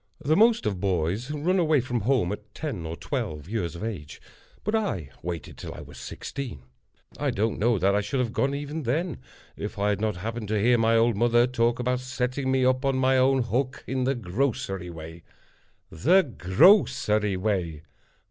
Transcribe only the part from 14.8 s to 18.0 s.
way. The grocery way!